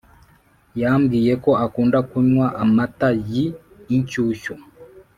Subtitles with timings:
[0.81, 3.43] yambwiye ko akunda kunywa amata yi
[3.95, 4.53] inshyushyu